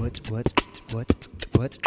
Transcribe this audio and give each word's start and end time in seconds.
what 0.00 0.30
what 0.30 0.52
what 0.92 1.28
what 1.56 1.78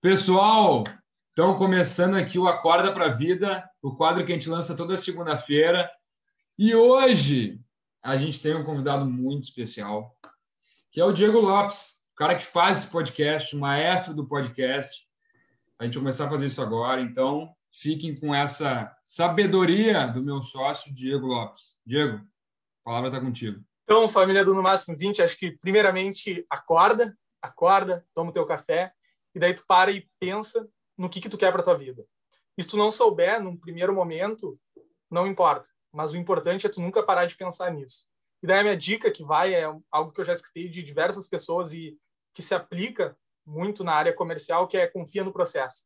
Pessoal, 0.00 0.84
estamos 1.30 1.58
começando 1.58 2.16
aqui 2.16 2.38
o 2.38 2.46
Acorda 2.46 2.92
para 2.92 3.06
a 3.06 3.10
Vida, 3.10 3.64
o 3.82 3.94
quadro 3.94 4.24
que 4.24 4.32
a 4.32 4.34
gente 4.34 4.48
lança 4.48 4.74
toda 4.74 4.96
segunda-feira. 4.96 5.90
E 6.58 6.74
hoje 6.74 7.60
a 8.02 8.16
gente 8.16 8.40
tem 8.40 8.54
um 8.54 8.64
convidado 8.64 9.04
muito 9.06 9.44
especial, 9.44 10.16
que 10.90 11.00
é 11.00 11.04
o 11.04 11.12
Diego 11.12 11.40
Lopes, 11.40 12.04
o 12.12 12.16
cara 12.16 12.34
que 12.34 12.44
faz 12.44 12.78
esse 12.78 12.86
podcast, 12.86 13.54
o 13.54 13.60
maestro 13.60 14.14
do 14.14 14.26
podcast. 14.26 15.06
A 15.78 15.84
gente 15.84 15.94
vai 15.94 16.02
começar 16.02 16.26
a 16.26 16.30
fazer 16.30 16.46
isso 16.46 16.62
agora, 16.62 17.00
então 17.00 17.54
fiquem 17.74 18.14
com 18.14 18.34
essa 18.34 18.96
sabedoria 19.04 20.06
do 20.06 20.22
meu 20.22 20.40
sócio, 20.40 20.94
Diego 20.94 21.26
Lopes. 21.26 21.78
Diego, 21.84 22.16
a 22.16 22.84
palavra 22.84 23.08
está 23.08 23.20
contigo. 23.20 23.62
Então, 23.82 24.08
família 24.08 24.44
do 24.44 24.54
No 24.54 24.62
Máximo 24.62 24.96
20, 24.96 25.22
acho 25.22 25.36
que 25.36 25.50
primeiramente 25.50 26.46
acorda, 26.48 27.16
acorda, 27.42 28.06
toma 28.14 28.30
o 28.30 28.32
teu 28.32 28.46
café, 28.46 28.92
e 29.34 29.40
daí 29.40 29.52
tu 29.52 29.64
para 29.66 29.90
e 29.90 30.08
pensa 30.20 30.66
no 30.96 31.10
que, 31.10 31.20
que 31.20 31.28
tu 31.28 31.36
quer 31.36 31.52
para 31.52 31.62
tua 31.62 31.76
vida. 31.76 32.06
E 32.56 32.62
se 32.62 32.68
tu 32.68 32.76
não 32.76 32.92
souber, 32.92 33.42
num 33.42 33.56
primeiro 33.56 33.92
momento, 33.92 34.58
não 35.10 35.26
importa. 35.26 35.68
Mas 35.92 36.12
o 36.12 36.16
importante 36.16 36.66
é 36.66 36.70
tu 36.70 36.80
nunca 36.80 37.02
parar 37.02 37.26
de 37.26 37.36
pensar 37.36 37.70
nisso. 37.72 38.06
E 38.42 38.46
daí 38.46 38.60
a 38.60 38.62
minha 38.62 38.76
dica 38.76 39.10
que 39.10 39.24
vai 39.24 39.52
é 39.52 39.64
algo 39.90 40.12
que 40.12 40.20
eu 40.20 40.24
já 40.24 40.32
escutei 40.32 40.68
de 40.68 40.82
diversas 40.82 41.26
pessoas 41.26 41.72
e 41.72 41.98
que 42.32 42.42
se 42.42 42.54
aplica 42.54 43.16
muito 43.44 43.82
na 43.82 43.92
área 43.92 44.12
comercial, 44.12 44.68
que 44.68 44.76
é 44.76 44.86
confia 44.86 45.24
no 45.24 45.32
processo. 45.32 45.84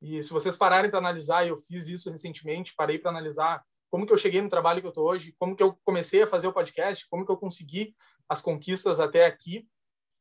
E 0.00 0.22
se 0.22 0.32
vocês 0.32 0.56
pararem 0.56 0.90
para 0.90 0.98
analisar, 0.98 1.46
eu 1.46 1.56
fiz 1.56 1.88
isso 1.88 2.10
recentemente, 2.10 2.74
parei 2.76 2.98
para 2.98 3.10
analisar 3.10 3.64
como 3.90 4.06
que 4.06 4.12
eu 4.12 4.18
cheguei 4.18 4.40
no 4.40 4.48
trabalho 4.48 4.80
que 4.80 4.86
eu 4.86 4.90
estou 4.90 5.08
hoje, 5.08 5.34
como 5.38 5.56
que 5.56 5.62
eu 5.62 5.78
comecei 5.84 6.22
a 6.22 6.26
fazer 6.26 6.46
o 6.46 6.52
podcast, 6.52 7.08
como 7.08 7.24
que 7.24 7.32
eu 7.32 7.36
consegui 7.36 7.96
as 8.28 8.40
conquistas 8.40 9.00
até 9.00 9.24
aqui. 9.26 9.66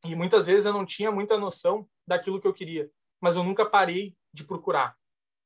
E 0.06 0.16
muitas 0.16 0.45
vezes 0.45 0.66
eu 0.66 0.73
não 0.73 0.86
tinha 0.86 1.11
muita 1.11 1.38
noção 1.38 1.88
daquilo 2.08 2.39
que 2.39 2.47
eu 2.47 2.53
queria, 2.53 2.89
mas 3.22 3.36
eu 3.36 3.44
nunca 3.44 3.66
parei 3.66 4.16
de 4.34 4.44
procurar. 4.44 4.95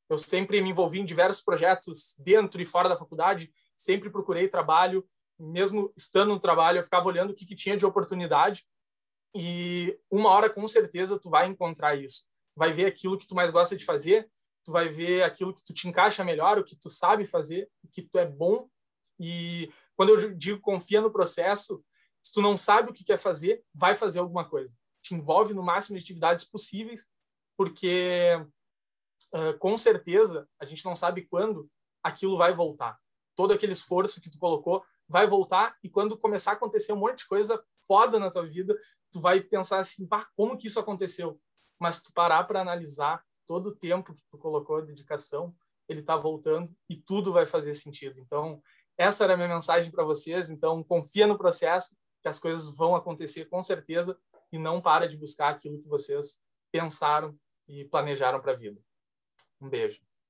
Eu 0.09 0.19
sempre 0.19 0.61
me 0.61 0.69
envolvi 0.69 0.99
em 0.99 1.05
diversos 1.05 1.41
projetos 1.41 2.15
dentro 2.19 2.61
e 2.61 2.65
fora 2.65 2.87
da 2.87 2.97
faculdade, 2.97 3.51
sempre 3.75 4.09
procurei 4.09 4.47
trabalho, 4.47 5.07
mesmo 5.39 5.91
estando 5.97 6.29
no 6.29 6.39
trabalho, 6.39 6.79
eu 6.79 6.83
ficava 6.83 7.07
olhando 7.07 7.31
o 7.31 7.33
que, 7.33 7.45
que 7.45 7.55
tinha 7.55 7.75
de 7.75 7.85
oportunidade 7.85 8.63
e 9.35 9.97
uma 10.11 10.29
hora 10.29 10.49
com 10.49 10.67
certeza 10.67 11.17
tu 11.17 11.29
vai 11.29 11.47
encontrar 11.47 11.95
isso 11.95 12.25
vai 12.55 12.73
ver 12.73 12.85
aquilo 12.85 13.17
que 13.17 13.27
tu 13.27 13.35
mais 13.35 13.51
gosta 13.51 13.75
de 13.75 13.85
fazer, 13.85 14.29
tu 14.63 14.71
vai 14.71 14.89
ver 14.89 15.23
aquilo 15.23 15.53
que 15.53 15.63
tu 15.63 15.73
te 15.73 15.87
encaixa 15.87 16.23
melhor, 16.23 16.59
o 16.59 16.63
que 16.63 16.75
tu 16.75 16.89
sabe 16.89 17.25
fazer, 17.25 17.69
o 17.83 17.87
que 17.87 18.01
tu 18.01 18.17
é 18.17 18.25
bom. 18.25 18.69
E 19.19 19.71
quando 19.95 20.09
eu 20.09 20.33
digo 20.33 20.59
confia 20.59 21.01
no 21.01 21.11
processo, 21.11 21.83
se 22.23 22.31
tu 22.31 22.41
não 22.41 22.55
sabe 22.55 22.91
o 22.91 22.93
que 22.93 23.03
quer 23.03 23.17
fazer, 23.17 23.63
vai 23.73 23.95
fazer 23.95 24.19
alguma 24.19 24.47
coisa. 24.47 24.75
Te 25.01 25.15
envolve 25.15 25.53
no 25.53 25.63
máximo 25.63 25.97
de 25.97 26.03
atividades 26.03 26.45
possíveis, 26.45 27.07
porque 27.57 28.31
uh, 29.33 29.57
com 29.57 29.77
certeza 29.77 30.47
a 30.59 30.65
gente 30.65 30.85
não 30.85 30.95
sabe 30.95 31.25
quando 31.27 31.69
aquilo 32.03 32.37
vai 32.37 32.53
voltar. 32.53 32.99
Todo 33.35 33.53
aquele 33.53 33.73
esforço 33.73 34.21
que 34.21 34.29
tu 34.29 34.37
colocou 34.37 34.83
vai 35.07 35.27
voltar 35.27 35.75
e 35.83 35.89
quando 35.89 36.17
começar 36.17 36.51
a 36.51 36.53
acontecer 36.53 36.93
um 36.93 36.97
monte 36.97 37.19
de 37.19 37.27
coisa 37.27 37.63
foda 37.87 38.19
na 38.19 38.29
tua 38.29 38.45
vida, 38.45 38.77
tu 39.11 39.19
vai 39.19 39.41
pensar 39.41 39.79
assim, 39.79 40.07
pá, 40.07 40.29
como 40.35 40.57
que 40.57 40.67
isso 40.67 40.79
aconteceu? 40.79 41.39
Mas 41.81 41.99
tu 41.99 42.13
parar 42.13 42.43
para 42.43 42.61
analisar 42.61 43.25
todo 43.47 43.69
o 43.69 43.75
tempo 43.75 44.13
que 44.13 44.21
tu 44.29 44.37
colocou 44.37 44.77
a 44.77 44.81
dedicação, 44.81 45.51
ele 45.89 46.01
está 46.01 46.15
voltando 46.15 46.71
e 46.87 46.95
tudo 46.95 47.33
vai 47.33 47.47
fazer 47.47 47.73
sentido. 47.73 48.19
Então, 48.19 48.61
essa 48.95 49.23
era 49.23 49.33
a 49.33 49.35
minha 49.35 49.49
mensagem 49.49 49.91
para 49.91 50.03
vocês. 50.03 50.51
Então, 50.51 50.83
confia 50.83 51.25
no 51.25 51.39
processo, 51.39 51.97
que 52.21 52.27
as 52.27 52.37
coisas 52.37 52.67
vão 52.75 52.95
acontecer 52.95 53.45
com 53.45 53.63
certeza 53.63 54.15
e 54.51 54.59
não 54.59 54.79
para 54.79 55.07
de 55.07 55.17
buscar 55.17 55.49
aquilo 55.49 55.81
que 55.81 55.87
vocês 55.87 56.39
pensaram 56.71 57.35
e 57.67 57.83
planejaram 57.85 58.39
para 58.39 58.51
a 58.51 58.55
vida. 58.55 58.79
Um 59.59 59.67
beijo. 59.67 59.99